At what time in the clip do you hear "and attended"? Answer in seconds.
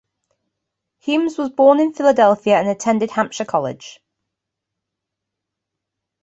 2.57-3.11